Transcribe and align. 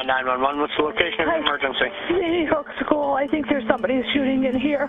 Youngstown 0.00 0.40
911. 0.40 0.60
What's 0.60 0.76
the 0.76 0.82
location 0.82 1.20
of 1.20 1.28
the 1.28 1.40
emergency? 1.40 1.88
Sandy 2.08 2.46
Hook 2.46 2.66
School. 2.84 3.14
I 3.14 3.26
think 3.26 3.48
there's 3.48 3.66
somebody 3.68 4.02
shooting 4.14 4.44
in 4.44 4.58
here. 4.58 4.88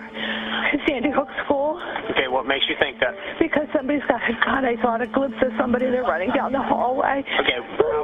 Sandy 0.88 1.10
Hook 1.10 1.28
School. 1.44 1.80
Okay, 2.10 2.28
what 2.28 2.46
makes 2.46 2.64
you 2.68 2.76
think 2.78 2.98
that? 3.00 3.14
Because 3.38 3.68
somebody's 3.74 4.04
got 4.08 4.20
a 4.28 4.32
gun. 4.44 4.64
I 4.64 4.76
saw 4.80 4.96
a 4.96 5.06
glimpse 5.06 5.38
of 5.42 5.52
somebody. 5.58 5.86
They're 5.86 6.02
running 6.02 6.30
down 6.32 6.52
the 6.52 6.62
hallway. 6.62 7.24
Okay. 7.40 7.60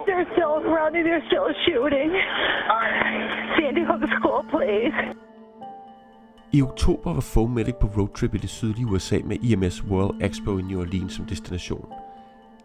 They're 0.06 0.26
still 0.32 0.62
running. 0.62 1.04
They're 1.04 1.24
still 1.28 1.48
shooting. 1.66 2.12
Sandy 3.58 3.84
Hook 3.84 4.02
School, 4.18 4.44
please. 4.50 4.92
I 6.52 6.62
oktober 6.62 7.12
var 7.12 7.20
Fomedic 7.20 7.74
på 7.76 7.86
roadtrip 7.86 8.34
i 8.34 8.38
det 8.38 8.50
sydlige 8.50 8.86
USA 8.86 9.16
med 9.24 9.36
IMS 9.44 9.82
World 9.84 10.22
Expo 10.22 10.58
i 10.58 10.62
New 10.62 10.80
Orleans 10.80 11.14
som 11.14 11.24
destination. 11.24 12.07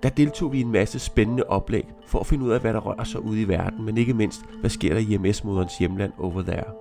Der 0.03 0.09
deltog 0.09 0.51
vi 0.51 0.57
i 0.57 0.61
en 0.61 0.71
masse 0.71 0.99
spændende 0.99 1.43
oplæg 1.43 1.87
for 2.05 2.19
at 2.19 2.27
finde 2.27 2.45
ud 2.45 2.51
af, 2.51 2.59
hvad 2.59 2.73
der 2.73 2.79
rører 2.79 3.03
sig 3.03 3.23
ude 3.23 3.41
i 3.41 3.47
verden, 3.47 3.85
men 3.85 3.97
ikke 3.97 4.13
mindst, 4.13 4.41
hvad 4.59 4.69
sker 4.69 4.93
der 4.93 5.01
i 5.01 5.17
MS-moderens 5.17 5.77
hjemland 5.77 6.11
over 6.17 6.41
there. 6.41 6.73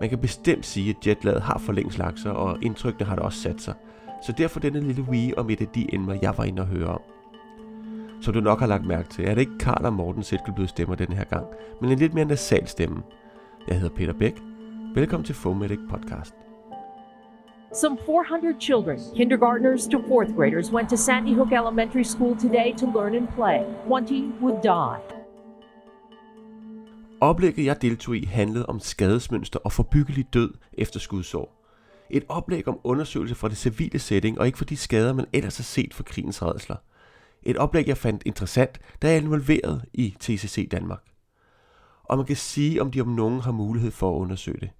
Man 0.00 0.08
kan 0.08 0.18
bestemt 0.18 0.66
sige, 0.66 0.90
at 0.90 1.06
jetlaget 1.06 1.42
har 1.42 1.58
for 1.58 1.72
længst 1.72 1.98
lagt 1.98 2.20
sig, 2.20 2.32
og 2.32 2.58
indtrykkene 2.62 3.06
har 3.06 3.14
det 3.14 3.24
også 3.24 3.38
sat 3.38 3.60
sig. 3.60 3.74
Så 4.26 4.32
derfor 4.38 4.60
denne 4.60 4.80
lille 4.80 5.02
wee 5.02 5.38
om 5.38 5.50
et 5.50 5.60
af 5.60 5.66
de 5.66 5.94
emner, 5.94 6.18
jeg 6.22 6.34
var 6.36 6.44
inde 6.44 6.62
og 6.62 6.68
høre 6.68 6.88
om. 6.88 7.00
Som 8.22 8.34
du 8.34 8.40
nok 8.40 8.60
har 8.60 8.66
lagt 8.66 8.86
mærke 8.86 9.08
til, 9.08 9.24
er 9.24 9.34
det 9.34 9.40
ikke 9.40 9.58
Karl 9.58 9.84
og 9.84 9.92
Morten 9.92 10.22
Silkeblød 10.22 10.66
stemmer 10.66 10.94
denne 10.94 11.16
her 11.16 11.24
gang, 11.24 11.46
men 11.80 11.90
en 11.90 11.98
lidt 11.98 12.14
mere 12.14 12.24
nasal 12.24 12.68
stemme. 12.68 13.02
Jeg 13.68 13.80
hedder 13.80 13.96
Peter 13.96 14.12
Bæk. 14.12 14.42
Velkommen 14.94 15.24
til 15.24 15.34
Fomedic 15.34 15.78
Podcast. 15.90 16.45
Some 17.72 17.98
400 18.06 18.60
children, 18.60 18.98
kindergartners 19.16 19.88
to 19.88 19.98
fourth 20.08 20.34
graders, 20.36 20.70
went 20.72 20.88
to 20.88 20.96
Sandy 20.96 21.34
Hook 21.34 21.52
Elementary 21.52 22.04
School 22.04 22.36
today 22.36 22.72
to 22.76 22.86
learn 22.86 23.14
and 23.14 23.28
play. 23.28 23.64
20 23.86 24.32
would 24.40 24.62
die. 24.62 25.00
Oplægget, 27.20 27.64
jeg 27.64 27.82
deltog 27.82 28.16
i, 28.16 28.24
handlede 28.24 28.66
om 28.66 28.80
skadesmønster 28.80 29.58
og 29.64 29.72
forbyggelig 29.72 30.34
død 30.34 30.54
efter 30.72 31.00
skudsår. 31.00 31.62
Et 32.10 32.24
oplæg 32.28 32.68
om 32.68 32.80
undersøgelse 32.84 33.34
fra 33.34 33.48
det 33.48 33.56
civile 33.56 33.98
setting, 33.98 34.40
og 34.40 34.46
ikke 34.46 34.58
for 34.58 34.64
de 34.64 34.76
skader, 34.76 35.12
man 35.12 35.26
ellers 35.32 35.56
har 35.56 35.64
set 35.64 35.94
for 35.94 36.02
krigens 36.02 36.42
redsler. 36.42 36.76
Et 37.42 37.56
oplæg, 37.56 37.88
jeg 37.88 37.96
fandt 37.96 38.22
interessant, 38.26 38.78
da 39.02 39.06
jeg 39.06 39.16
er 39.16 39.20
involveret 39.20 39.84
i 39.92 40.16
TCC 40.20 40.68
Danmark. 40.70 41.02
Og 42.04 42.16
man 42.16 42.26
kan 42.26 42.36
sige, 42.36 42.82
om 42.82 42.90
de 42.90 43.00
om 43.00 43.08
nogen 43.08 43.40
har 43.40 43.52
mulighed 43.52 43.90
for 43.90 44.16
at 44.16 44.20
undersøge 44.20 44.60
det. 44.60 44.70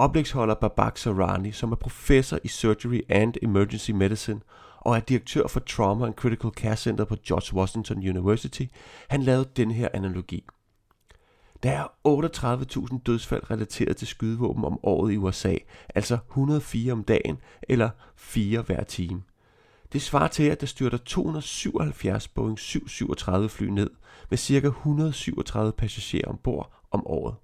Oplægsholder 0.00 0.54
Babak 0.54 0.98
Sarani, 0.98 1.52
som 1.52 1.72
er 1.72 1.76
professor 1.76 2.38
i 2.44 2.48
Surgery 2.48 3.00
and 3.08 3.34
Emergency 3.42 3.90
Medicine 3.90 4.40
og 4.78 4.96
er 4.96 5.00
direktør 5.00 5.46
for 5.46 5.60
Trauma 5.60 6.06
and 6.06 6.14
Critical 6.14 6.50
Care 6.50 6.76
Center 6.76 7.04
på 7.04 7.16
George 7.26 7.56
Washington 7.56 8.08
University, 8.08 8.62
han 9.08 9.22
lavede 9.22 9.48
den 9.56 9.70
her 9.70 9.88
analogi. 9.94 10.44
Der 11.62 11.70
er 11.70 11.86
38.000 12.08 13.02
dødsfald 13.06 13.50
relateret 13.50 13.96
til 13.96 14.06
skydevåben 14.06 14.64
om 14.64 14.78
året 14.82 15.12
i 15.12 15.16
USA, 15.16 15.54
altså 15.94 16.18
104 16.30 16.92
om 16.92 17.04
dagen 17.04 17.38
eller 17.62 17.90
4 18.16 18.62
hver 18.62 18.84
time. 18.84 19.22
Det 19.92 20.02
svarer 20.02 20.28
til, 20.28 20.42
at 20.42 20.60
der 20.60 20.66
styrter 20.66 20.98
277 20.98 22.28
Boeing 22.28 22.58
737 22.58 23.48
fly 23.48 23.66
ned 23.66 23.90
med 24.30 24.38
ca. 24.38 24.66
137 24.66 25.72
passagerer 25.72 26.28
ombord 26.28 26.72
om 26.90 27.06
året. 27.06 27.34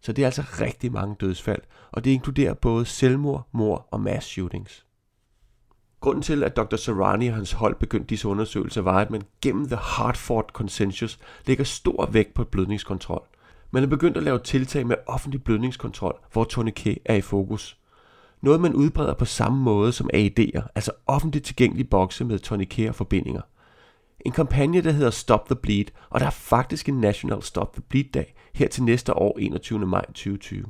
Så 0.00 0.12
det 0.12 0.22
er 0.22 0.26
altså 0.26 0.42
rigtig 0.60 0.92
mange 0.92 1.16
dødsfald, 1.20 1.62
og 1.92 2.04
det 2.04 2.10
inkluderer 2.10 2.54
både 2.54 2.84
selvmord, 2.84 3.48
mor 3.52 3.88
og 3.90 4.00
mass 4.00 4.26
shootings. 4.26 4.84
Grunden 6.00 6.22
til, 6.22 6.44
at 6.44 6.56
Dr. 6.56 6.76
Serrani 6.76 7.28
og 7.28 7.34
hans 7.34 7.52
hold 7.52 7.74
begyndte 7.74 8.06
disse 8.06 8.28
undersøgelser, 8.28 8.80
var, 8.82 9.00
at 9.00 9.10
man 9.10 9.22
gennem 9.42 9.66
The 9.66 9.76
Hartford 9.76 10.50
Consensus 10.52 11.18
lægger 11.46 11.64
stor 11.64 12.06
vægt 12.06 12.34
på 12.34 12.44
blødningskontrol. 12.44 13.22
Man 13.70 13.82
er 13.82 13.86
begyndt 13.86 14.16
at 14.16 14.22
lave 14.22 14.38
tiltag 14.38 14.86
med 14.86 14.96
offentlig 15.06 15.44
blødningskontrol, 15.44 16.18
hvor 16.32 16.44
tourniquet 16.44 16.98
er 17.04 17.14
i 17.14 17.20
fokus. 17.20 17.78
Noget 18.40 18.60
man 18.60 18.74
udbreder 18.74 19.14
på 19.14 19.24
samme 19.24 19.62
måde 19.62 19.92
som 19.92 20.10
AED'er, 20.14 20.62
altså 20.74 20.92
offentligt 21.06 21.44
tilgængelige 21.44 21.88
bokse 21.88 22.24
med 22.24 22.38
tourniquet 22.38 22.88
og 22.88 22.94
forbindinger. 22.94 23.40
En 24.20 24.32
kampagne, 24.32 24.80
der 24.80 24.92
hedder 24.92 25.10
Stop 25.10 25.46
the 25.46 25.56
Bleed, 25.56 25.84
og 26.10 26.20
der 26.20 26.26
er 26.26 26.30
faktisk 26.30 26.88
en 26.88 27.00
National 27.00 27.42
Stop 27.42 27.72
the 27.72 27.82
Bleed-dag 27.82 28.34
her 28.54 28.68
til 28.68 28.82
næste 28.82 29.14
år, 29.14 29.38
21. 29.38 29.86
maj 29.86 30.04
2020. 30.06 30.64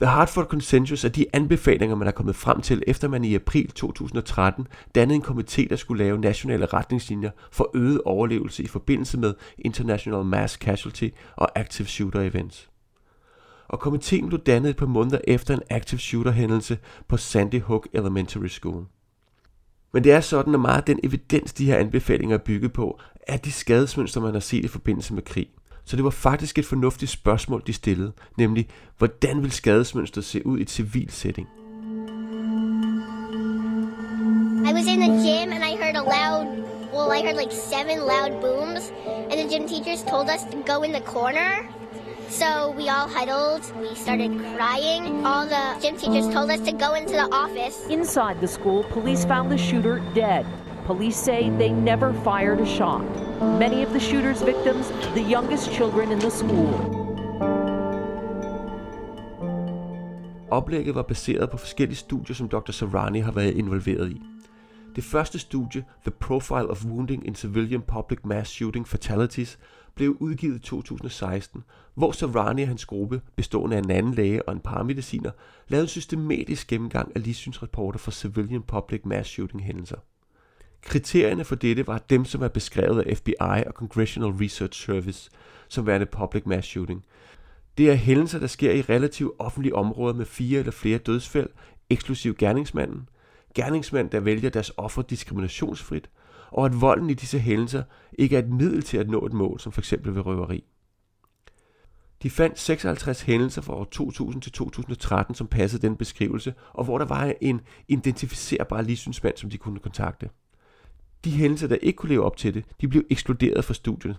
The 0.00 0.10
Hartford 0.10 0.46
Consensus 0.46 1.04
er 1.04 1.08
de 1.08 1.26
anbefalinger, 1.32 1.96
man 1.96 2.08
er 2.08 2.12
kommet 2.12 2.36
frem 2.36 2.60
til, 2.60 2.82
efter 2.86 3.08
man 3.08 3.24
i 3.24 3.34
april 3.34 3.70
2013 3.70 4.66
dannede 4.94 5.16
en 5.16 5.22
komité, 5.22 5.68
der 5.68 5.76
skulle 5.76 6.04
lave 6.04 6.18
nationale 6.18 6.66
retningslinjer 6.66 7.30
for 7.50 7.70
øget 7.74 8.00
overlevelse 8.04 8.62
i 8.62 8.66
forbindelse 8.66 9.18
med 9.18 9.34
International 9.58 10.24
Mass 10.24 10.54
Casualty 10.54 11.08
og 11.36 11.58
Active 11.58 11.88
Shooter 11.88 12.20
Events. 12.20 12.70
Og 13.68 13.80
komiteen 13.80 14.28
blev 14.28 14.40
dannet 14.40 14.70
et 14.70 14.76
par 14.76 14.86
måneder 14.86 15.18
efter 15.24 15.54
en 15.54 15.62
active 15.70 16.00
shooter 16.00 16.30
hændelse 16.30 16.78
på 17.08 17.16
Sandy 17.16 17.60
Hook 17.60 17.88
Elementary 17.92 18.46
School. 18.46 18.84
Men 19.92 20.04
det 20.04 20.12
er 20.12 20.20
sådan, 20.20 20.54
at 20.54 20.60
meget 20.60 20.76
af 20.76 20.82
den 20.82 21.00
evidens, 21.04 21.52
de 21.52 21.66
her 21.66 21.76
anbefalinger 21.76 22.36
er 22.36 22.40
bygget 22.40 22.72
på, 22.72 23.00
er 23.26 23.36
de 23.36 23.52
skadesmønstre, 23.52 24.20
man 24.20 24.32
har 24.32 24.40
set 24.40 24.64
i 24.64 24.68
forbindelse 24.68 25.14
med 25.14 25.22
krig. 25.22 25.46
Så 25.84 25.96
det 25.96 26.04
var 26.04 26.10
faktisk 26.10 26.58
et 26.58 26.66
fornuftigt 26.66 27.10
spørgsmål, 27.10 27.62
de 27.66 27.72
stillede, 27.72 28.12
nemlig, 28.38 28.68
hvordan 28.98 29.42
vil 29.42 29.50
skadesmønstret 29.50 30.24
se 30.24 30.46
ud 30.46 30.58
i 30.58 30.62
et 30.62 30.70
civil 30.70 31.10
setting? 31.10 31.48
I 34.68 34.72
was 34.72 34.86
in 34.86 35.00
the 35.00 35.12
gym 35.24 35.52
and 35.52 35.64
I 35.64 35.76
heard 35.82 35.96
a 35.96 36.04
loud, 36.18 36.46
well, 36.94 37.10
I 37.18 37.22
heard 37.22 37.36
like 37.36 37.52
seven 37.52 37.98
loud 37.98 38.32
booms, 38.40 38.92
and 39.30 39.36
the 39.40 39.48
gym 39.52 39.68
teachers 39.68 40.02
told 40.02 40.28
us 40.34 40.42
to 40.52 40.74
go 40.74 40.82
in 40.82 40.92
the 40.92 41.02
corner. 41.06 41.79
So 42.30 42.70
we 42.76 42.88
all 42.88 43.08
huddled. 43.08 43.62
We 43.80 43.94
started 43.96 44.30
crying. 44.54 45.26
All 45.26 45.46
the 45.46 45.76
gym 45.82 45.96
teachers 45.96 46.32
told 46.32 46.48
us 46.50 46.60
to 46.60 46.72
go 46.72 46.94
into 46.94 47.12
the 47.12 47.28
office. 47.32 47.84
Inside 47.88 48.40
the 48.40 48.46
school, 48.46 48.84
police 48.84 49.24
found 49.24 49.50
the 49.50 49.58
shooter 49.58 50.00
dead. 50.14 50.46
Police 50.86 51.16
say 51.16 51.50
they 51.58 51.70
never 51.70 52.12
fired 52.24 52.60
a 52.60 52.66
shot. 52.66 53.02
Many 53.58 53.82
of 53.82 53.92
the 53.92 53.98
shooter's 53.98 54.42
victims, 54.42 54.92
the 55.14 55.22
youngest 55.22 55.72
children 55.72 56.12
in 56.12 56.18
the 56.20 56.30
school. 56.30 56.96
Oplægget 60.50 60.94
var 60.94 61.02
baseret 61.02 61.50
på 61.50 61.56
forskellige 61.56 61.96
studier, 61.96 62.34
som 62.34 62.48
Dr. 62.48 62.72
Sarani 62.72 63.20
har 63.20 63.32
været 63.32 63.54
involveret 63.56 64.10
i. 64.10 64.22
Det 64.96 65.04
første 65.04 65.38
studie, 65.38 65.84
The 66.02 66.10
Profile 66.10 66.70
of 66.70 66.84
Wounding 66.84 67.26
in 67.26 67.34
Civilian 67.34 67.82
Public 67.82 68.18
Mass 68.24 68.50
Shooting 68.50 68.88
Fatalities, 68.88 69.58
blev 69.94 70.16
udgivet 70.20 70.56
i 70.56 70.58
2016, 70.58 71.64
hvor 71.94 72.12
Sarani 72.12 72.62
og 72.62 72.68
hans 72.68 72.84
gruppe, 72.84 73.20
bestående 73.36 73.76
af 73.76 73.80
en 73.80 73.90
anden 73.90 74.14
læge 74.14 74.48
og 74.48 74.52
en 74.52 74.60
paramediciner, 74.60 75.30
lavede 75.68 75.84
en 75.84 75.88
systematisk 75.88 76.66
gennemgang 76.66 77.12
af 77.14 77.22
livssynsrapporter 77.22 77.98
for 77.98 78.10
Civilian 78.10 78.62
Public 78.62 79.00
Mass 79.04 79.30
Shooting 79.30 79.64
hændelser. 79.64 79.96
Kriterierne 80.82 81.44
for 81.44 81.54
dette 81.54 81.86
var 81.86 81.98
dem, 81.98 82.24
som 82.24 82.42
er 82.42 82.48
beskrevet 82.48 83.02
af 83.02 83.16
FBI 83.16 83.64
og 83.66 83.72
Congressional 83.72 84.30
Research 84.30 84.86
Service, 84.86 85.30
som 85.68 85.86
værende 85.86 86.06
public 86.06 86.42
mass 86.46 86.68
shooting. 86.68 87.04
Det 87.78 87.90
er 87.90 87.94
hændelser, 87.94 88.38
der 88.38 88.46
sker 88.46 88.72
i 88.72 88.82
relativt 88.82 89.32
offentlige 89.38 89.74
områder 89.74 90.14
med 90.14 90.26
fire 90.26 90.58
eller 90.58 90.72
flere 90.72 90.98
dødsfald, 90.98 91.48
eksklusiv 91.90 92.34
gerningsmanden, 92.34 93.08
gerningsmænd, 93.54 94.10
der 94.10 94.20
vælger 94.20 94.50
deres 94.50 94.72
offer 94.76 95.02
diskriminationsfrit, 95.02 96.10
og 96.52 96.66
at 96.66 96.80
volden 96.80 97.10
i 97.10 97.14
disse 97.14 97.38
hændelser 97.38 97.82
ikke 98.12 98.36
er 98.36 98.40
et 98.40 98.50
middel 98.50 98.82
til 98.82 98.96
at 98.96 99.10
nå 99.10 99.26
et 99.26 99.32
mål, 99.32 99.60
som 99.60 99.72
f.eks. 99.72 99.92
ved 99.92 100.26
røveri. 100.26 100.64
De 102.22 102.30
fandt 102.30 102.58
56 102.58 103.22
hændelser 103.22 103.62
fra 103.62 103.74
år 103.74 103.84
2000 103.84 104.42
til 104.42 104.52
2013, 104.52 105.34
som 105.34 105.46
passede 105.46 105.86
den 105.86 105.96
beskrivelse, 105.96 106.54
og 106.72 106.84
hvor 106.84 106.98
der 106.98 107.04
var 107.04 107.32
en 107.40 107.60
identificerbar 107.88 108.82
ligesynsmand, 108.82 109.36
som 109.36 109.50
de 109.50 109.58
kunne 109.58 109.78
kontakte. 109.78 110.30
De 111.24 111.30
hændelser, 111.30 111.68
der 111.68 111.76
ikke 111.76 111.96
kunne 111.96 112.08
leve 112.08 112.24
op 112.24 112.36
til 112.36 112.54
det, 112.54 112.64
de 112.80 112.88
blev 112.88 113.04
ekskluderet 113.10 113.64
fra 113.64 113.74
studiet, 113.74 114.16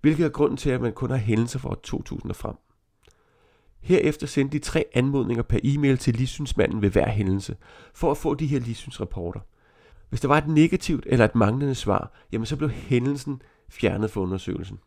hvilket 0.00 0.24
er 0.24 0.30
grunden 0.30 0.56
til, 0.56 0.70
at 0.70 0.80
man 0.80 0.92
kun 0.92 1.10
har 1.10 1.16
hændelser 1.16 1.58
fra 1.58 1.70
år 1.70 1.80
2000 1.82 2.30
og 2.30 2.36
frem. 2.36 2.54
Herefter 3.80 4.26
sendte 4.26 4.58
de 4.58 4.64
tre 4.64 4.84
anmodninger 4.94 5.42
per 5.42 5.58
e-mail 5.64 5.98
til 5.98 6.14
ligesynsmanden 6.14 6.82
ved 6.82 6.90
hver 6.90 7.08
hændelse, 7.08 7.56
for 7.94 8.10
at 8.10 8.16
få 8.16 8.34
de 8.34 8.46
her 8.46 8.60
ligesynsrapporter 8.60 9.40
hvis 10.10 10.20
der 10.20 10.28
var 10.28 10.38
et 10.38 10.48
negativt 10.48 11.04
eller 11.06 11.24
et 11.24 11.34
manglende 11.34 11.74
svar, 11.74 12.12
jamen 12.32 12.46
så 12.46 12.56
blev 12.56 12.70
hændelsen 12.70 13.42
fjernet 13.68 14.10
fra 14.10 14.20
undersøgelsen. 14.20 14.78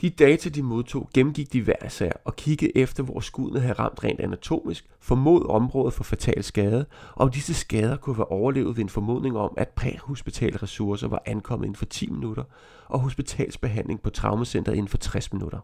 De 0.00 0.10
data, 0.10 0.48
de 0.48 0.62
modtog, 0.62 1.10
gennemgik 1.14 1.52
de 1.52 1.62
hver 1.62 1.88
sær 1.88 2.12
og 2.24 2.36
kiggede 2.36 2.76
efter, 2.76 3.02
hvor 3.02 3.20
skuddene 3.20 3.60
havde 3.60 3.72
ramt 3.72 4.04
rent 4.04 4.20
anatomisk, 4.20 4.86
formod 5.00 5.46
området 5.48 5.94
for 5.94 6.04
fatal 6.04 6.44
skade, 6.44 6.86
og 7.12 7.20
om 7.20 7.30
disse 7.30 7.54
skader 7.54 7.96
kunne 7.96 8.18
være 8.18 8.26
overlevet 8.26 8.76
ved 8.76 8.84
en 8.84 8.88
formodning 8.88 9.38
om, 9.38 9.54
at 9.56 9.68
præhospitale 9.68 10.56
ressourcer 10.56 11.08
var 11.08 11.22
ankommet 11.26 11.66
inden 11.66 11.76
for 11.76 11.84
10 11.84 12.10
minutter, 12.10 12.44
og 12.86 13.00
hospitalsbehandling 13.00 14.02
på 14.02 14.10
traumacenteret 14.10 14.76
inden 14.76 14.88
for 14.88 14.98
60 14.98 15.32
minutter. 15.32 15.58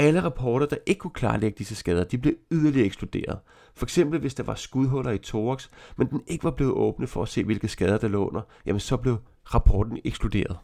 Alle 0.00 0.22
rapporter, 0.22 0.66
der 0.66 0.76
ikke 0.86 0.98
kunne 0.98 1.10
klarlægge 1.10 1.58
disse 1.58 1.74
skader, 1.74 2.04
de 2.04 2.18
blev 2.18 2.34
yderligere 2.50 2.86
ekskluderet. 2.86 3.38
For 3.74 3.86
eksempel 3.86 4.20
hvis 4.20 4.34
der 4.34 4.42
var 4.42 4.54
skudhuller 4.54 5.10
i 5.10 5.18
thorax, 5.18 5.68
men 5.96 6.10
den 6.10 6.22
ikke 6.26 6.44
var 6.44 6.50
blevet 6.50 6.72
åbnet 6.72 7.08
for 7.08 7.22
at 7.22 7.28
se, 7.28 7.44
hvilke 7.44 7.68
skader 7.68 7.98
der 7.98 8.08
lå 8.08 8.28
under, 8.28 8.40
jamen 8.66 8.80
så 8.80 8.96
blev 8.96 9.16
rapporten 9.54 9.98
ekskluderet. 10.04 10.58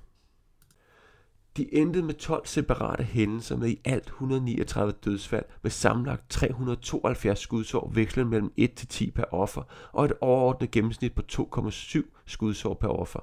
De 1.56 1.74
endte 1.74 2.02
med 2.02 2.14
12 2.14 2.46
separate 2.46 3.04
hændelser 3.04 3.56
med 3.56 3.68
i 3.68 3.80
alt 3.84 4.06
139 4.06 4.92
dødsfald 5.04 5.44
med 5.62 5.70
sammenlagt 5.70 6.30
372 6.30 7.38
skudsår 7.38 7.90
vekslen 7.94 8.28
mellem 8.28 8.52
1 8.56 8.72
til 8.74 8.88
10 8.88 9.10
per 9.10 9.24
offer 9.34 9.62
og 9.92 10.04
et 10.04 10.12
overordnet 10.20 10.70
gennemsnit 10.70 11.14
på 11.14 11.22
2,7 11.32 12.02
skudsår 12.26 12.74
per 12.74 12.88
offer. 12.88 13.20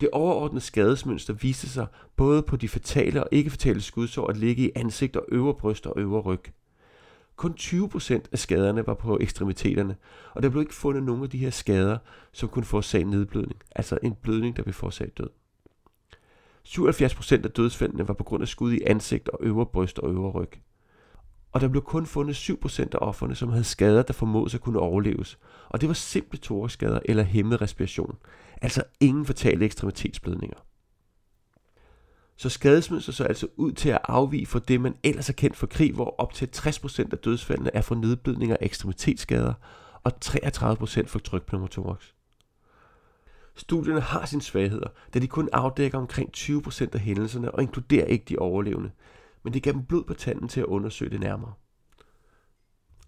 Det 0.00 0.08
overordnede 0.12 0.60
skadesmønster 0.60 1.32
viste 1.32 1.68
sig 1.68 1.86
både 2.16 2.42
på 2.42 2.56
de 2.56 2.68
fatale 2.68 3.24
og 3.24 3.28
ikke 3.32 3.50
fatale 3.50 3.80
skudsår 3.80 4.26
at 4.26 4.36
ligge 4.36 4.62
i 4.62 4.70
ansigt 4.76 5.16
og 5.16 5.24
øvre 5.28 5.54
bryst 5.54 5.86
og 5.86 5.94
øvre 5.96 6.20
ryg. 6.20 6.42
Kun 7.36 7.54
20% 7.60 8.20
af 8.32 8.38
skaderne 8.38 8.86
var 8.86 8.94
på 8.94 9.18
ekstremiteterne, 9.20 9.96
og 10.34 10.42
der 10.42 10.48
blev 10.48 10.60
ikke 10.60 10.74
fundet 10.74 11.02
nogen 11.02 11.22
af 11.22 11.30
de 11.30 11.38
her 11.38 11.50
skader, 11.50 11.98
som 12.32 12.48
kunne 12.48 12.64
forårsage 12.64 13.04
nedblødning, 13.04 13.60
altså 13.76 13.98
en 14.02 14.14
blødning, 14.22 14.56
der 14.56 14.62
vil 14.62 14.74
forårsage 14.74 15.10
død. 15.18 15.28
77% 16.68 17.44
af 17.44 17.50
dødsfældene 17.50 18.08
var 18.08 18.14
på 18.14 18.24
grund 18.24 18.42
af 18.42 18.48
skud 18.48 18.72
i 18.72 18.82
ansigt 18.86 19.28
og 19.28 19.38
øvre 19.42 19.66
bryst 19.66 19.98
og 19.98 20.12
øvre 20.12 20.30
ryg. 20.30 20.50
Og 21.52 21.60
der 21.60 21.68
blev 21.68 21.82
kun 21.82 22.06
fundet 22.06 22.50
7% 22.50 22.80
af 22.82 22.98
offerne, 23.00 23.34
som 23.34 23.48
havde 23.48 23.64
skader, 23.64 24.02
der 24.02 24.12
formodes 24.12 24.54
at 24.54 24.60
kunne 24.60 24.78
overleves. 24.78 25.38
Og 25.68 25.80
det 25.80 25.88
var 25.88 25.94
simple 25.94 26.38
torakskader 26.38 27.00
eller 27.04 27.22
hæmmet 27.22 27.62
respiration. 27.62 28.16
Altså 28.62 28.82
ingen 29.00 29.26
fatale 29.26 29.64
ekstremitetsblødninger. 29.64 30.56
Så 32.36 32.48
skadesmønster 32.48 33.12
så 33.12 33.24
altså 33.24 33.48
ud 33.56 33.72
til 33.72 33.88
at 33.88 33.98
afvige 34.04 34.46
fra 34.46 34.58
det, 34.58 34.80
man 34.80 34.94
ellers 35.02 35.28
er 35.28 35.32
kendt 35.32 35.56
for 35.56 35.66
krig, 35.66 35.92
hvor 35.92 36.14
op 36.18 36.34
til 36.34 36.48
60% 36.56 37.08
af 37.12 37.18
dødsfaldene 37.18 37.70
er 37.74 37.80
for 37.80 37.94
nedblødninger 37.94 38.56
og 38.56 38.66
ekstremitetsskader, 38.66 39.54
og 40.04 40.12
33% 40.24 41.06
for 41.06 41.18
trykpneumothorax. 41.18 42.12
Studierne 43.54 44.00
har 44.00 44.26
sine 44.26 44.42
svagheder, 44.42 44.88
da 45.14 45.18
de 45.18 45.28
kun 45.28 45.48
afdækker 45.52 45.98
omkring 45.98 46.30
20% 46.36 46.86
af 46.92 47.00
hændelserne 47.00 47.50
og 47.50 47.62
inkluderer 47.62 48.06
ikke 48.06 48.24
de 48.28 48.38
overlevende, 48.38 48.90
men 49.42 49.52
det 49.52 49.62
gav 49.62 49.72
dem 49.72 49.84
blod 49.84 50.04
på 50.04 50.14
tanden 50.14 50.48
til 50.48 50.60
at 50.60 50.66
undersøge 50.66 51.10
det 51.10 51.20
nærmere. 51.20 51.52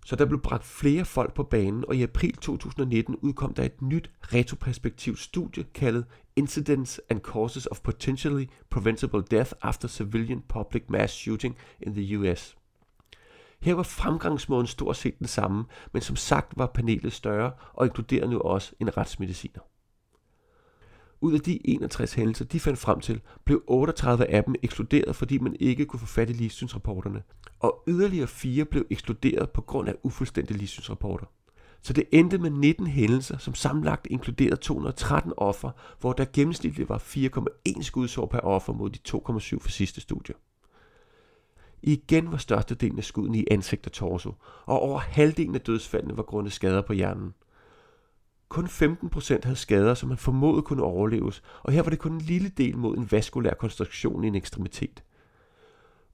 Så 0.04 0.16
der 0.16 0.25
blev 0.26 0.40
bragt 0.40 0.64
flere 0.64 1.04
folk 1.04 1.34
på 1.34 1.43
banen, 1.43 1.84
og 1.88 1.96
i 1.96 2.02
april 2.02 2.37
2019 2.37 3.16
udkom 3.16 3.54
der 3.54 3.62
et 3.62 3.82
nyt 3.82 4.10
retroperspektivt 4.22 5.19
studie 5.19 5.64
kaldet 5.75 6.04
Incidents 6.37 7.00
and 7.08 7.20
Causes 7.20 7.66
of 7.66 7.81
Potentially 7.81 8.46
Preventable 8.70 9.22
Death 9.31 9.52
After 9.62 9.88
Civilian 9.88 10.43
Public 10.49 10.82
Mass 10.88 11.14
Shooting 11.14 11.56
in 11.81 11.94
the 11.94 12.19
US. 12.19 12.56
Her 13.60 13.75
var 13.75 13.82
fremgangsmåden 13.82 14.66
stort 14.66 14.96
set 14.96 15.19
den 15.19 15.26
samme, 15.26 15.64
men 15.93 16.02
som 16.02 16.16
sagt 16.16 16.52
var 16.56 16.66
panelet 16.66 17.12
større 17.12 17.52
og 17.72 17.87
inkluderede 17.87 18.31
nu 18.31 18.38
også 18.38 18.72
en 18.81 18.96
retsmediciner. 18.96 19.60
Ud 21.22 21.34
af 21.34 21.40
de 21.40 21.66
61 21.70 22.14
hændelser, 22.14 22.44
de 22.44 22.60
fandt 22.60 22.78
frem 22.78 23.00
til, 23.00 23.20
blev 23.44 23.62
38 23.66 24.26
af 24.26 24.44
dem 24.44 24.54
ekskluderet, 24.62 25.16
fordi 25.16 25.38
man 25.38 25.56
ikke 25.60 25.84
kunne 25.84 26.00
få 26.00 26.06
fat 26.06 26.30
i 26.30 26.32
ligesynsrapporterne. 26.32 27.22
og 27.60 27.82
yderligere 27.88 28.26
fire 28.26 28.64
blev 28.64 28.86
ekskluderet 28.90 29.50
på 29.50 29.60
grund 29.60 29.88
af 29.88 29.94
ufuldstændige 30.02 30.58
ligesynsrapporter. 30.58 31.26
Så 31.82 31.92
det 31.92 32.04
endte 32.12 32.38
med 32.38 32.50
19 32.50 32.86
hændelser, 32.86 33.38
som 33.38 33.54
sammenlagt 33.54 34.06
inkluderede 34.10 34.56
213 34.56 35.32
offer, 35.36 35.70
hvor 36.00 36.12
der 36.12 36.24
gennemsnitligt 36.32 36.88
var 36.88 36.98
4,1 36.98 37.82
skudsår 37.82 38.26
per 38.26 38.38
offer 38.40 38.72
mod 38.72 38.90
de 38.90 38.98
2,7 39.08 39.58
for 39.60 39.70
sidste 39.70 40.00
studie. 40.00 40.34
Igen 41.82 42.32
var 42.32 42.38
størstedelen 42.38 42.98
af 42.98 43.04
skuddene 43.04 43.38
i 43.38 43.46
ansigt 43.50 43.86
og 43.86 43.92
torso, 43.92 44.34
og 44.66 44.80
over 44.80 44.98
halvdelen 44.98 45.54
af 45.54 45.60
dødsfaldene 45.60 46.16
var 46.16 46.22
grundet 46.22 46.52
skader 46.52 46.82
på 46.82 46.92
hjernen. 46.92 47.34
Kun 48.52 48.66
15% 48.66 49.38
havde 49.43 49.56
skader, 49.56 49.94
som 49.94 50.08
man 50.08 50.19
formodet 50.19 50.64
kunne 50.64 50.82
overleves, 50.82 51.43
og 51.62 51.72
her 51.72 51.82
var 51.82 51.90
det 51.90 51.99
kun 51.99 52.12
en 52.12 52.20
lille 52.20 52.49
del 52.49 52.76
mod 52.76 52.96
en 52.96 53.12
vaskulær 53.12 53.54
konstruktion 53.54 54.25
i 54.25 54.26
en 54.26 54.34
ekstremitet. 54.34 55.02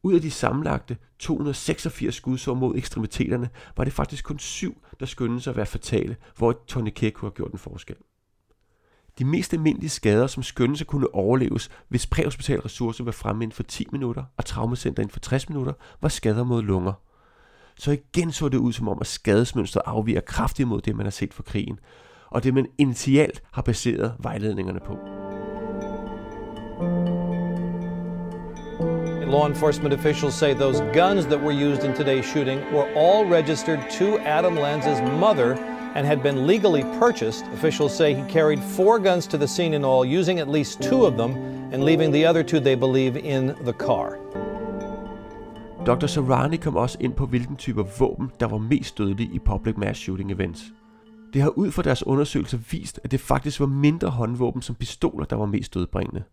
Ud 0.03 0.15
af 0.15 0.21
de 0.21 0.31
sammenlagte 0.31 0.97
286 1.19 2.15
skudsår 2.15 2.55
mod 2.55 2.77
ekstremiteterne, 2.77 3.49
var 3.77 3.85
det 3.85 3.93
faktisk 3.93 4.25
kun 4.25 4.39
syv, 4.39 4.83
der 5.01 5.07
skyndte 5.07 5.41
sig 5.41 5.51
at 5.51 5.57
være 5.57 5.67
fatale, 5.67 6.17
hvor 6.37 6.51
et 6.51 6.57
tourniquet 6.67 7.15
kunne 7.15 7.29
have 7.29 7.35
gjort 7.35 7.53
en 7.53 7.59
forskel. 7.59 7.97
De 9.19 9.25
mest 9.25 9.53
almindelige 9.53 9.91
skader, 9.91 10.27
som 10.27 10.43
skyndes 10.43 10.81
at 10.81 10.87
kunne 10.87 11.15
overleves, 11.15 11.71
hvis 11.89 12.07
præhospitale 12.07 12.65
ressourcer 12.65 13.05
var 13.05 13.13
fremme 13.13 13.45
inden 13.45 13.55
for 13.55 13.63
10 13.63 13.87
minutter 13.93 14.25
og 14.37 14.45
traumacenter 14.45 15.03
inden 15.03 15.13
for 15.13 15.21
60 15.21 15.49
minutter, 15.49 15.73
var 16.01 16.09
skader 16.09 16.45
mod 16.45 16.63
lunger. 16.63 16.93
Så 17.77 17.91
igen 17.91 18.33
så 18.33 18.49
det 18.49 18.59
ud 18.59 18.73
som 18.73 18.89
om, 18.89 18.99
at 19.01 19.07
skadesmønstret 19.07 19.83
afviger 19.87 20.21
kraftigt 20.21 20.69
mod 20.69 20.81
det, 20.81 20.97
man 20.97 21.07
har 21.07 21.11
set 21.11 21.35
for 21.35 21.43
krigen, 21.43 21.79
og 22.31 22.45
det 22.45 22.55
man 22.55 22.67
initialt 22.79 23.43
har 23.53 23.63
baseret 23.63 24.13
vejledningerne 24.19 24.81
på. 24.81 24.99
Law 29.31 29.47
enforcement 29.47 29.95
officials 29.95 30.35
say 30.35 30.55
those 30.55 30.81
guns 30.95 31.27
that 31.27 31.43
were 31.43 31.53
used 31.53 31.85
in 31.85 31.93
today's 31.93 32.25
shooting 32.25 32.61
were 32.73 32.89
all 32.97 33.27
registered 33.27 33.81
to 33.91 34.19
Adam 34.19 34.57
Lanz's 34.57 35.03
mother 35.21 35.53
and 35.95 36.07
had 36.07 36.23
been 36.23 36.47
legally 36.47 36.83
purchased. 36.99 37.45
Officials 37.53 37.97
say 37.97 38.15
he 38.15 38.23
carried 38.33 38.63
four 38.63 38.99
guns 38.99 39.27
to 39.27 39.37
the 39.37 39.47
scene 39.47 39.75
in 39.75 39.85
all, 39.85 40.05
using 40.19 40.39
at 40.39 40.49
least 40.49 40.81
two 40.81 41.05
of 41.05 41.17
them 41.17 41.33
and 41.73 41.85
leaving 41.85 42.11
the 42.11 42.25
other 42.25 42.43
two, 42.43 42.61
they 42.61 42.75
believe, 42.75 43.17
in 43.17 43.55
the 43.65 43.73
car. 43.73 44.19
Dr. 45.87 46.07
Sarani 46.07 46.57
kom 46.57 46.77
også 46.77 46.99
ind 47.01 47.15
på, 47.15 47.27
hvilken 47.27 47.57
typer 47.57 47.83
våben, 47.99 48.31
der 48.41 48.47
var 48.47 48.59
mest 48.59 48.99
dødelige 48.99 49.31
i 49.33 49.39
public 49.39 49.77
mass 49.77 50.01
shooting 50.01 50.31
events. 50.31 50.73
Det 51.33 51.43
har 51.43 51.49
ud 51.49 51.71
fra 51.71 51.83
deres 51.83 52.07
undersøgelser 52.07 52.59
vist, 52.71 53.01
at 53.05 53.11
det 53.11 53.21
faktisk 53.21 53.61
var 53.61 53.67
mindre 53.67 54.11
håndvåben 54.11 54.63
som 54.63 54.75
pistoler, 54.75 55.27
der 55.27 55.37
var 55.37 55.47
mest 55.47 55.75
dødbringende. 55.75 56.25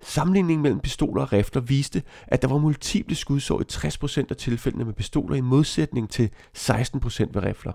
Sammenligningen 0.00 0.62
mellem 0.62 0.80
pistoler 0.80 1.22
og 1.22 1.32
rifler 1.32 1.62
viste, 1.62 2.02
at 2.26 2.42
der 2.42 2.48
var 2.48 2.58
multiple 2.58 3.16
skudsår 3.16 3.60
i 3.60 3.64
60% 3.72 4.26
af 4.30 4.36
tilfældene 4.36 4.84
med 4.84 4.94
pistoler 4.94 5.36
i 5.36 5.40
modsætning 5.40 6.10
til 6.10 6.30
16% 6.58 6.68
ved 7.32 7.42
rifler. 7.42 7.72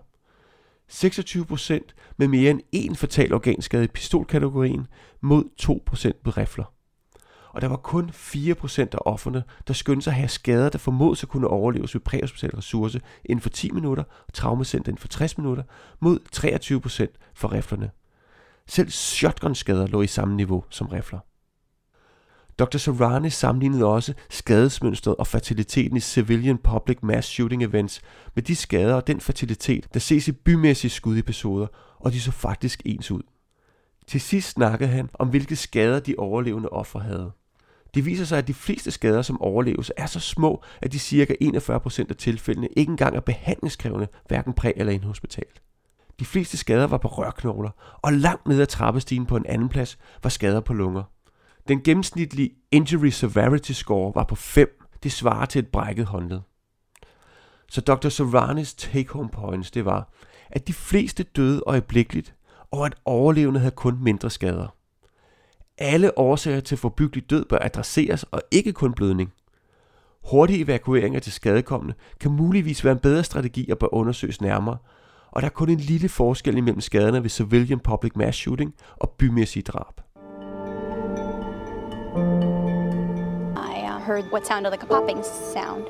26% 0.91 1.79
med 2.17 2.27
mere 2.27 2.51
end 2.51 2.61
én 2.75 2.95
fatal 2.95 3.33
organskade 3.33 3.83
i 3.83 3.87
pistolkategorien 3.87 4.87
mod 5.21 5.43
2% 5.61 6.21
ved 6.23 6.37
rifler. 6.37 6.73
Og 7.53 7.61
der 7.61 7.67
var 7.67 7.75
kun 7.75 8.09
4% 8.09 8.79
af 8.81 8.97
offerne, 9.05 9.43
der 9.67 9.73
skyndte 9.73 10.03
sig 10.03 10.11
at 10.11 10.17
have 10.17 10.29
skader, 10.29 10.69
der 10.69 10.77
formodes 10.77 11.23
at 11.23 11.29
kunne 11.29 11.47
overleves 11.47 11.95
ved 11.95 12.01
præhospital 12.01 12.55
ressource 12.55 13.01
inden 13.25 13.41
for 13.41 13.49
10 13.49 13.71
minutter 13.71 14.03
og 14.27 14.33
traumacenter 14.33 14.89
inden 14.89 15.01
for 15.01 15.07
60 15.07 15.37
minutter, 15.37 15.63
mod 15.99 16.19
23% 16.35 17.33
for 17.33 17.51
riflerne. 17.51 17.89
Selv 18.67 18.89
shotgun-skader 18.89 19.87
lå 19.87 20.01
i 20.01 20.07
samme 20.07 20.35
niveau 20.35 20.63
som 20.69 20.87
rifler. 20.87 21.19
Dr. 22.59 22.77
Sarani 22.77 23.29
sammenlignede 23.29 23.85
også 23.85 24.13
skadesmønstret 24.29 25.15
og 25.15 25.27
fertiliteten 25.27 25.97
i 25.97 25.99
civilian 25.99 26.57
public 26.57 26.97
mass 27.01 27.27
shooting 27.27 27.63
events 27.63 28.01
med 28.35 28.43
de 28.43 28.55
skader 28.55 28.95
og 28.95 29.07
den 29.07 29.21
fertilitet, 29.21 29.93
der 29.93 29.99
ses 29.99 30.27
i 30.27 30.31
bymæssige 30.31 30.91
skudepisoder, 30.91 31.67
og 31.99 32.11
de 32.11 32.21
så 32.21 32.31
faktisk 32.31 32.81
ens 32.85 33.11
ud. 33.11 33.21
Til 34.07 34.21
sidst 34.21 34.49
snakkede 34.49 34.89
han 34.89 35.09
om, 35.13 35.29
hvilke 35.29 35.55
skader 35.55 35.99
de 35.99 36.15
overlevende 36.17 36.69
ofre 36.69 36.99
havde. 36.99 37.31
Det 37.93 38.05
viser 38.05 38.25
sig, 38.25 38.37
at 38.37 38.47
de 38.47 38.53
fleste 38.53 38.91
skader, 38.91 39.21
som 39.21 39.41
overleves, 39.41 39.91
er 39.97 40.05
så 40.05 40.19
små, 40.19 40.63
at 40.81 40.91
de 40.91 40.99
cirka 40.99 41.35
41% 41.43 42.05
af 42.09 42.15
tilfældene 42.17 42.67
ikke 42.75 42.89
engang 42.89 43.15
er 43.15 43.19
behandlingskrævende, 43.19 44.07
hverken 44.27 44.53
præ- 44.59 44.73
eller 44.75 44.93
indhospital. 44.93 45.45
De 46.19 46.25
fleste 46.25 46.57
skader 46.57 46.87
var 46.87 46.97
på 46.97 47.07
rørknogler, 47.07 47.69
og 48.01 48.13
langt 48.13 48.47
ned 48.47 48.61
ad 48.61 48.65
trappestigen 48.65 49.25
på 49.25 49.37
en 49.37 49.45
anden 49.45 49.69
plads 49.69 49.97
var 50.23 50.29
skader 50.29 50.59
på 50.59 50.73
lunger. 50.73 51.03
Den 51.67 51.83
gennemsnitlige 51.83 52.51
Injury 52.71 53.09
Severity 53.09 53.71
Score 53.71 54.11
var 54.15 54.23
på 54.23 54.35
5. 54.35 54.67
Det 55.03 55.11
svarer 55.11 55.45
til 55.45 55.59
et 55.59 55.67
brækket 55.67 56.05
håndled. 56.05 56.39
Så 57.69 57.81
Dr. 57.81 58.09
Soranis 58.09 58.73
take-home 58.73 59.29
points, 59.29 59.71
det 59.71 59.85
var, 59.85 60.13
at 60.49 60.67
de 60.67 60.73
fleste 60.73 61.23
døde 61.23 61.63
øjeblikkeligt, 61.65 62.35
og 62.71 62.85
at 62.85 62.95
overlevende 63.05 63.59
havde 63.59 63.75
kun 63.75 64.03
mindre 64.03 64.29
skader. 64.29 64.75
Alle 65.83 66.17
årsager 66.17 66.59
til 66.59 66.77
forbyggelig 66.77 67.29
død 67.29 67.45
bør 67.45 67.57
adresseres, 67.61 68.23
og 68.23 68.41
ikke 68.51 68.73
kun 68.73 68.93
blødning. 68.93 69.33
Hurtige 70.31 70.63
evakueringer 70.63 71.19
til 71.19 71.31
skadekommende 71.31 71.93
kan 72.19 72.31
muligvis 72.31 72.83
være 72.85 72.93
en 72.93 72.99
bedre 72.99 73.23
strategi 73.23 73.71
og 73.71 73.77
bør 73.77 73.93
undersøges 73.93 74.41
nærmere, 74.41 74.77
og 75.31 75.41
der 75.41 75.47
er 75.47 75.51
kun 75.51 75.69
en 75.69 75.79
lille 75.79 76.09
forskel 76.09 76.57
imellem 76.57 76.81
skaderne 76.81 77.23
ved 77.23 77.29
civilian 77.29 77.79
public 77.79 78.11
mass 78.15 78.37
shooting 78.37 78.73
og 78.95 79.09
bymæssige 79.09 79.63
drab. 79.63 80.01
I 83.55 83.83
uh, 83.83 84.01
heard 84.05 84.25
what 84.31 84.47
sounded 84.47 84.71
like 84.71 84.83
a 84.83 84.87
popping 84.87 85.25
sound. 85.53 85.83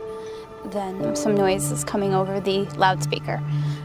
Then 0.72 1.16
some 1.16 1.36
noises 1.36 1.84
coming 1.84 2.16
over 2.16 2.40
the 2.40 2.68
loudspeaker. 2.78 3.40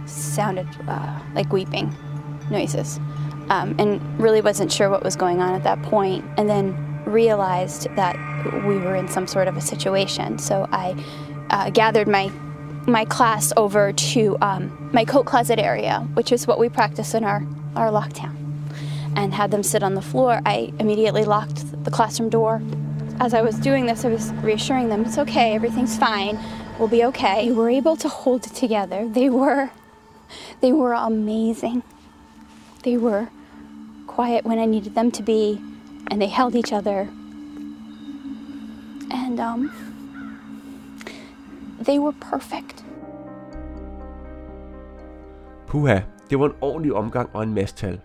Sounded 0.07 0.69
uh, 0.89 1.37
like 1.37 1.53
weeping 1.53 1.95
noises. 2.51 3.01
Um, 3.49 3.76
and 3.79 4.00
really 4.21 4.41
wasn't 4.41 4.73
sure 4.73 4.91
what 4.91 5.05
was 5.05 5.15
going 5.15 5.41
on 5.41 5.55
at 5.55 5.62
that. 5.65 5.79
And 6.37 6.49
then 6.49 6.75
realized 7.05 7.88
that 7.95 8.17
we 8.67 8.79
were 8.79 8.97
in 8.97 9.09
some 9.09 9.26
sort 9.26 9.47
of 9.47 9.57
a 9.57 9.61
situation. 9.61 10.38
So 10.38 10.67
I 10.73 10.97
uh, 11.50 11.71
gathered 11.71 12.09
my 12.09 12.31
my 12.87 13.05
class 13.05 13.53
over 13.57 13.93
to 13.93 14.37
um, 14.41 14.91
my 14.93 15.05
coat 15.05 15.26
closet 15.26 15.59
area, 15.59 16.07
which 16.15 16.31
is 16.31 16.47
what 16.47 16.59
we 16.59 16.69
practice 16.69 17.15
in 17.15 17.25
our, 17.25 17.45
our 17.75 17.91
lockdown. 17.91 18.33
and 19.17 19.35
had 19.35 19.50
them 19.50 19.62
sit 19.62 19.83
on 19.83 19.95
the 19.95 20.03
floor, 20.03 20.41
I 20.45 20.73
immediately 20.79 21.25
locked 21.25 21.85
the 21.85 21.91
classroom 21.91 22.29
door. 22.29 22.62
As 23.19 23.33
I 23.33 23.41
was 23.41 23.57
doing 23.57 23.87
this, 23.87 24.05
I 24.05 24.09
was 24.09 24.31
reassuring 24.35 24.88
them, 24.88 25.05
it's 25.05 25.19
okay, 25.19 25.55
everything's 25.55 25.97
fine, 25.97 26.38
we'll 26.79 26.88
be 26.88 27.03
okay. 27.07 27.49
They 27.49 27.55
were 27.55 27.71
able 27.71 27.97
to 27.97 28.09
hold 28.09 28.47
it 28.47 28.55
together. 28.55 29.09
They 29.09 29.31
were, 29.31 29.71
they 30.61 30.73
were 30.73 30.93
amazing. 30.93 31.83
They 32.87 32.99
were 32.99 33.26
quiet 34.07 34.45
when 34.45 34.59
I 34.59 34.66
needed 34.66 34.95
them 34.95 35.11
to 35.11 35.23
be, 35.23 35.59
and 36.11 36.21
they 36.21 36.28
held 36.28 36.55
each 36.55 36.73
other. 36.73 37.09
And, 39.11 39.40
um, 39.40 39.71
they 41.85 41.99
were 41.99 42.14
perfect. 42.31 42.85
Puha, 45.66 46.00
det 46.31 46.38
var 46.38 46.47
en 46.47 46.52
ordentlig 46.61 46.95
omgang 46.95 47.31
og 47.33 47.43
en 47.43 47.55
masse 47.55 47.75
tal. 47.75 48.00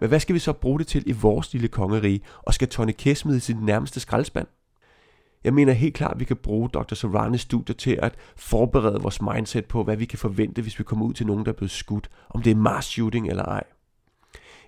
Men 0.00 0.08
hvad 0.08 0.20
skal 0.20 0.34
vi 0.34 0.38
så 0.38 0.52
bruge 0.52 0.78
det 0.78 0.86
til 0.86 1.02
i 1.06 1.12
vores 1.12 1.52
lille 1.52 1.68
kongerige, 1.68 2.20
og 2.42 2.54
skal 2.54 2.68
Tony 2.68 2.92
Kess 2.98 3.20
smide 3.20 3.40
sin 3.40 3.56
nærmeste 3.56 4.00
skraldespand? 4.00 4.46
Jeg 5.44 5.54
mener 5.54 5.72
helt 5.72 5.94
klart, 5.94 6.12
at 6.12 6.20
vi 6.20 6.24
kan 6.24 6.36
bruge 6.36 6.68
Dr. 6.68 6.94
Saranis 6.94 7.40
studier 7.40 7.74
til 7.76 7.98
at 8.02 8.14
forberede 8.36 9.00
vores 9.00 9.22
mindset 9.22 9.64
på, 9.64 9.84
hvad 9.84 9.96
vi 9.96 10.04
kan 10.04 10.18
forvente, 10.18 10.62
hvis 10.62 10.78
vi 10.78 10.84
kommer 10.84 11.06
ud 11.06 11.12
til 11.12 11.26
nogen, 11.26 11.44
der 11.44 11.52
er 11.52 11.56
blevet 11.56 11.70
skudt, 11.70 12.10
om 12.30 12.42
det 12.42 12.50
er 12.50 12.56
mass 12.56 12.88
shooting 12.88 13.28
eller 13.28 13.44
ej. 13.44 13.62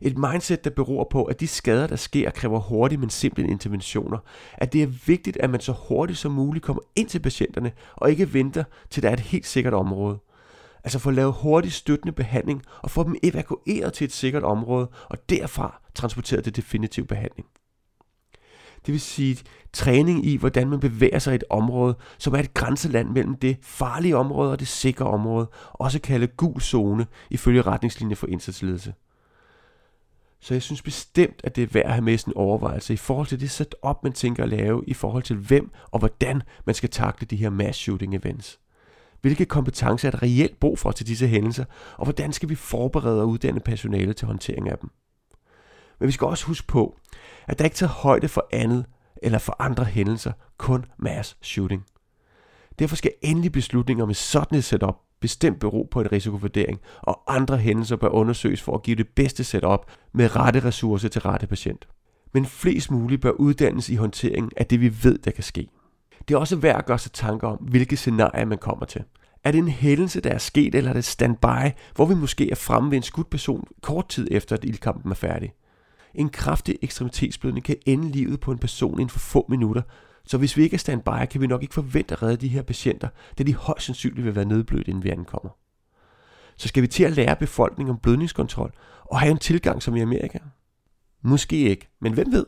Et 0.01 0.19
mindset, 0.19 0.65
der 0.65 0.71
beror 0.71 1.07
på, 1.11 1.25
at 1.25 1.41
de 1.41 1.47
skader, 1.47 1.87
der 1.87 1.97
sker, 1.97 2.31
kræver 2.31 2.59
hurtige, 2.59 2.99
men 2.99 3.11
simple 3.11 3.49
interventioner. 3.49 4.19
At 4.55 4.73
det 4.73 4.83
er 4.83 4.87
vigtigt, 5.07 5.37
at 5.37 5.51
man 5.51 5.61
så 5.61 5.73
hurtigt 5.89 6.19
som 6.19 6.33
muligt 6.33 6.65
kommer 6.65 6.83
ind 6.97 7.09
til 7.09 7.19
patienterne, 7.19 7.73
og 7.97 8.11
ikke 8.11 8.35
venter 8.35 8.65
til 8.91 9.03
der 9.03 9.09
er 9.09 9.13
et 9.13 9.21
helt 9.21 9.47
sikkert 9.47 9.75
område. 9.75 10.19
Altså 10.85 10.99
få 10.99 11.11
lavet 11.11 11.33
hurtig 11.33 11.73
støttende 11.73 12.13
behandling, 12.13 12.63
og 12.83 12.91
få 12.91 13.03
dem 13.03 13.17
evakueret 13.23 13.93
til 13.93 14.05
et 14.05 14.13
sikkert 14.13 14.43
område, 14.43 14.89
og 15.09 15.29
derfra 15.29 15.81
transporteret 15.95 16.45
til 16.45 16.57
definitiv 16.57 17.07
behandling. 17.07 17.47
Det 18.87 18.93
vil 18.93 19.01
sige 19.01 19.39
træning 19.73 20.27
i, 20.27 20.37
hvordan 20.37 20.69
man 20.69 20.81
bevæger 20.81 21.19
sig 21.19 21.33
i 21.33 21.35
et 21.35 21.45
område, 21.51 21.97
som 22.19 22.35
er 22.35 22.39
et 22.39 22.55
grænseland 22.55 23.09
mellem 23.09 23.35
det 23.37 23.57
farlige 23.63 24.17
område 24.17 24.53
og 24.53 24.61
det 24.61 24.69
sikre 24.69 25.07
område, 25.07 25.51
også 25.73 26.01
kaldet 26.01 26.37
gul 26.37 26.61
zone, 26.61 27.07
ifølge 27.31 27.63
retningslinjer 27.63 28.17
for 28.17 28.27
indsatsledelse. 28.27 28.95
Så 30.41 30.55
jeg 30.55 30.63
synes 30.63 30.83
bestemt, 30.83 31.41
at 31.45 31.57
det 31.57 31.63
er 31.63 31.69
værd 31.73 31.85
at 31.85 31.93
have 31.93 32.05
med 32.05 32.19
sådan 32.19 32.33
en 32.33 32.37
overvejelse 32.37 32.95
i 32.95 32.97
forhold 32.97 33.27
til 33.27 33.41
det 33.41 33.51
setup, 33.51 33.97
man 34.03 34.13
tænker 34.13 34.43
at 34.43 34.49
lave, 34.49 34.85
i 34.87 34.95
forhold 34.95 35.23
til 35.23 35.37
hvem 35.37 35.71
og 35.91 35.99
hvordan 35.99 36.43
man 36.65 36.75
skal 36.75 36.91
takle 36.91 37.27
de 37.27 37.37
her 37.37 37.51
mass 37.51 37.79
shooting 37.79 38.15
events. 38.15 38.61
Hvilke 39.21 39.45
kompetencer 39.45 40.09
er 40.09 40.11
der 40.11 40.23
reelt 40.23 40.61
brug 40.61 40.79
for 40.79 40.91
til 40.93 41.07
disse 41.07 41.27
hændelser, 41.27 41.65
og 41.97 42.05
hvordan 42.05 42.33
skal 42.33 42.49
vi 42.49 42.55
forberede 42.55 43.23
og 43.23 43.29
uddanne 43.29 43.61
personale 43.61 44.13
til 44.13 44.27
håndtering 44.27 44.69
af 44.69 44.79
dem? 44.79 44.91
Men 45.99 46.07
vi 46.07 46.13
skal 46.13 46.27
også 46.27 46.47
huske 46.47 46.67
på, 46.67 46.97
at 47.47 47.59
der 47.59 47.65
ikke 47.65 47.77
tager 47.77 47.91
højde 47.91 48.29
for 48.29 48.49
andet 48.53 48.87
eller 49.23 49.39
for 49.39 49.57
andre 49.59 49.85
hændelser, 49.85 50.33
kun 50.59 50.85
mass 50.99 51.37
shooting. 51.43 51.85
Derfor 52.79 52.97
skal 52.97 53.13
endelige 53.23 53.53
beslutninger 53.53 54.07
med 54.07 54.15
sådan 54.15 54.59
et 54.59 54.65
setup 54.65 54.97
bestemt 55.21 55.61
bero 55.61 55.89
på 55.91 56.01
en 56.01 56.13
risikovurdering, 56.13 56.81
og 57.03 57.35
andre 57.35 57.57
hændelser 57.57 57.97
bør 57.97 58.09
undersøges 58.09 58.63
for 58.63 58.75
at 58.75 58.83
give 58.83 58.97
det 58.97 59.09
bedste 59.09 59.45
setup 59.45 59.87
med 60.13 60.37
rette 60.37 60.65
ressourcer 60.65 61.09
til 61.09 61.21
rette 61.21 61.47
patient. 61.47 61.89
Men 62.35 62.47
flest 62.47 62.91
muligt 62.91 63.23
bør 63.23 63.31
uddannes 63.31 63.89
i 63.89 63.95
håndteringen 63.95 64.53
af 64.57 64.67
det, 64.67 64.81
vi 64.81 65.05
ved, 65.05 65.19
der 65.19 65.31
kan 65.31 65.45
ske. 65.45 65.69
Det 66.29 66.35
er 66.35 66.39
også 66.39 66.57
værd 66.57 66.79
at 66.79 66.87
gøre 66.87 66.99
sig 66.99 67.13
tanker 67.13 67.49
om, 67.49 67.57
hvilke 67.57 67.97
scenarier 67.97 68.45
man 68.45 68.59
kommer 68.59 68.87
til. 68.87 69.05
Er 69.45 69.53
det 69.53 69.59
en 69.59 69.69
hændelse, 69.69 70.21
der 70.21 70.31
er 70.31 70.39
sket, 70.39 70.75
eller 70.75 70.91
er 70.91 70.95
det 70.95 71.05
standby, 71.05 71.71
hvor 71.95 72.07
vi 72.07 72.15
måske 72.15 72.51
er 72.51 72.55
fremme 72.55 72.91
ved 72.91 72.97
en 72.97 73.03
skudt 73.03 73.31
person 73.31 73.65
kort 73.83 74.09
tid 74.09 74.29
efter, 74.31 74.57
at 74.57 74.65
ildkampen 74.65 75.11
er 75.11 75.17
færdig? 75.17 75.53
En 76.15 76.29
kraftig 76.29 76.79
ekstremitetsblødning 76.83 77.65
kan 77.65 77.77
ende 77.87 78.11
livet 78.11 78.41
på 78.41 78.53
en 78.53 78.59
person 78.59 78.93
inden 78.93 79.09
for 79.09 79.19
få 79.19 79.47
minutter, 79.49 79.83
så 80.29 80.39
hvis 80.39 80.57
vi 80.57 80.63
ikke 80.63 80.75
er 80.75 80.79
standby, 80.79 81.27
kan 81.31 81.41
vi 81.41 81.47
nok 81.47 81.63
ikke 81.63 81.75
forvente 81.75 82.15
at 82.15 82.23
redde 82.23 82.37
de 82.37 82.49
her 82.49 82.63
patienter, 82.63 83.09
da 83.39 83.43
de 83.43 83.55
højst 83.55 83.87
sandsynligt 83.87 84.25
vil 84.25 84.35
være 84.35 84.45
nedblødt, 84.45 84.89
inden 84.89 85.05
vi 85.05 85.11
ankommer. 85.11 85.51
Så 86.57 86.69
skal 86.69 86.83
vi 86.83 86.87
til 86.87 87.05
at 87.05 87.13
lære 87.13 87.37
befolkningen 87.37 87.91
om 87.91 87.99
blødningskontrol 87.99 88.73
og 89.05 89.21
have 89.21 89.31
en 89.31 89.39
tilgang 89.39 89.83
som 89.83 89.97
i 89.97 90.01
Amerika? 90.01 90.39
Måske 91.23 91.57
ikke, 91.57 91.89
men 92.01 92.13
hvem 92.13 92.33
ved? 92.33 92.47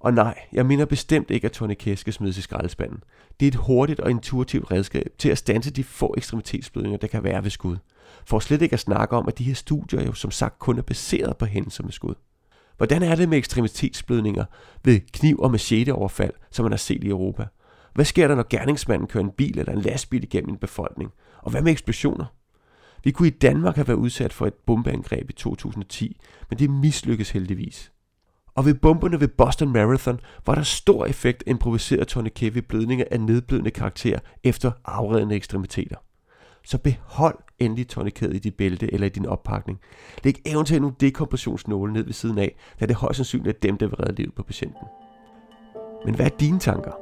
Og 0.00 0.14
nej, 0.14 0.38
jeg 0.52 0.66
mener 0.66 0.84
bestemt 0.84 1.30
ikke, 1.30 1.44
at 1.44 1.52
tourniquet 1.52 1.98
skal 1.98 2.12
smides 2.12 2.38
i 2.38 2.42
skraldespanden. 2.42 3.02
Det 3.40 3.46
er 3.46 3.50
et 3.50 3.54
hurtigt 3.54 4.00
og 4.00 4.10
intuitivt 4.10 4.70
redskab 4.70 5.10
til 5.18 5.28
at 5.28 5.38
stanse 5.38 5.70
de 5.70 5.84
få 5.84 6.14
ekstremitetsblødninger, 6.16 6.98
der 6.98 7.06
kan 7.06 7.24
være 7.24 7.44
ved 7.44 7.50
skud. 7.50 7.76
For 8.24 8.38
slet 8.38 8.62
ikke 8.62 8.74
at 8.74 8.80
snakke 8.80 9.16
om, 9.16 9.28
at 9.28 9.38
de 9.38 9.44
her 9.44 9.54
studier 9.54 10.02
jo 10.02 10.12
som 10.12 10.30
sagt 10.30 10.58
kun 10.58 10.78
er 10.78 10.82
baseret 10.82 11.36
på 11.36 11.44
hændelser 11.44 11.84
med 11.84 11.92
skud. 11.92 12.14
Hvordan 12.78 13.02
er 13.02 13.14
det 13.14 13.28
med 13.28 13.38
ekstremitetsblødninger 13.38 14.44
ved 14.84 15.00
kniv- 15.12 15.40
og 15.40 15.50
macheteoverfald, 15.50 16.32
som 16.50 16.64
man 16.64 16.72
har 16.72 16.76
set 16.76 17.04
i 17.04 17.08
Europa? 17.08 17.46
Hvad 17.94 18.04
sker 18.04 18.28
der, 18.28 18.34
når 18.34 18.46
gerningsmanden 18.50 19.08
kører 19.08 19.24
en 19.24 19.30
bil 19.30 19.58
eller 19.58 19.72
en 19.72 19.80
lastbil 19.80 20.22
igennem 20.22 20.50
en 20.50 20.58
befolkning? 20.58 21.10
Og 21.42 21.50
hvad 21.50 21.62
med 21.62 21.72
eksplosioner? 21.72 22.24
Vi 23.04 23.10
kunne 23.10 23.28
i 23.28 23.38
Danmark 23.42 23.76
have 23.76 23.88
været 23.88 23.98
udsat 23.98 24.32
for 24.32 24.46
et 24.46 24.54
bombeangreb 24.54 25.30
i 25.30 25.32
2010, 25.32 26.20
men 26.50 26.58
det 26.58 26.70
mislykkes 26.70 27.30
heldigvis. 27.30 27.92
Og 28.54 28.64
ved 28.64 28.74
bomberne 28.74 29.20
ved 29.20 29.28
Boston 29.28 29.72
Marathon 29.72 30.20
var 30.46 30.54
der 30.54 30.62
stor 30.62 31.06
effekt 31.06 31.44
improviseret 31.46 32.08
tourniquet 32.08 32.54
ved 32.54 32.62
blødninger 32.62 33.04
af 33.10 33.20
nedblødende 33.20 33.70
karakter 33.70 34.18
efter 34.44 34.72
afredende 34.84 35.34
ekstremiteter. 35.34 35.96
Så 36.68 36.78
behold 36.78 37.38
endelig 37.58 37.88
tourniquet 37.88 38.34
i 38.34 38.38
dit 38.38 38.54
bælte 38.54 38.94
eller 38.94 39.06
i 39.06 39.10
din 39.10 39.26
oppakning. 39.26 39.80
Læg 40.24 40.42
eventuelt 40.46 40.82
nogle 40.82 40.96
dekompressionsnåle 41.00 41.92
ned 41.92 42.04
ved 42.04 42.12
siden 42.12 42.38
af, 42.38 42.56
da 42.80 42.86
det 42.86 42.96
højst 42.96 43.16
sandsynligt 43.16 43.56
er 43.56 43.60
dem, 43.60 43.78
der 43.78 43.86
vil 43.86 43.96
redde 43.96 44.14
livet 44.14 44.34
på 44.34 44.42
patienten. 44.42 44.86
Men 46.04 46.14
hvad 46.14 46.26
er 46.26 46.36
dine 46.40 46.58
tanker? 46.58 46.92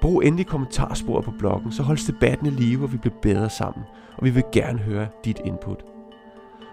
Brug 0.00 0.24
endelig 0.24 0.46
kommentarsporet 0.46 1.24
på 1.24 1.32
bloggen, 1.38 1.72
så 1.72 1.82
holdes 1.82 2.04
debatten 2.04 2.46
i 2.46 2.50
live, 2.50 2.84
og 2.84 2.92
vi 2.92 2.96
bliver 2.96 3.14
bedre 3.22 3.50
sammen. 3.50 3.84
Og 4.16 4.24
vi 4.24 4.30
vil 4.30 4.44
gerne 4.52 4.78
høre 4.78 5.08
dit 5.24 5.40
input. 5.44 5.84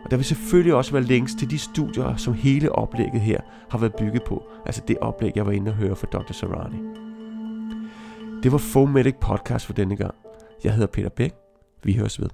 Og 0.03 0.11
der 0.11 0.17
vil 0.17 0.25
selvfølgelig 0.25 0.73
også 0.73 0.91
være 0.91 1.03
links 1.03 1.35
til 1.35 1.49
de 1.49 1.57
studier, 1.57 2.15
som 2.15 2.33
hele 2.33 2.71
oplægget 2.71 3.21
her 3.21 3.39
har 3.69 3.77
været 3.77 3.95
bygget 3.95 4.23
på. 4.23 4.43
Altså 4.65 4.81
det 4.87 4.97
oplæg, 4.97 5.31
jeg 5.35 5.45
var 5.45 5.51
inde 5.51 5.71
og 5.71 5.75
høre 5.75 5.95
fra 5.95 6.07
Dr. 6.07 6.33
Sarani. 6.33 6.77
Det 8.43 8.51
var 8.51 8.57
Fomedic 8.57 9.15
Podcast 9.21 9.65
for 9.65 9.73
denne 9.73 9.95
gang. 9.95 10.15
Jeg 10.63 10.73
hedder 10.73 10.87
Peter 10.87 11.09
Bæk. 11.09 11.40
Vi 11.83 11.93
høres 11.93 12.21
ved. 12.21 12.29